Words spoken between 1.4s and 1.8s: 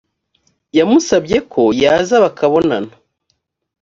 ko